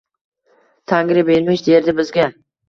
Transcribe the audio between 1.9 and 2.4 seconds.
bizga